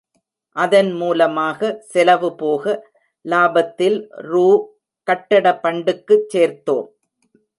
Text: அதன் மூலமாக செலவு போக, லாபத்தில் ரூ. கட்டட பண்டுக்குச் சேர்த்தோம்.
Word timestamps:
அதன் 0.55 0.91
மூலமாக 0.91 1.59
செலவு 1.81 2.35
போக, 2.35 2.63
லாபத்தில் 3.25 3.97
ரூ. 4.27 4.47
கட்டட 5.07 5.59
பண்டுக்குச் 5.63 6.27
சேர்த்தோம். 6.27 6.87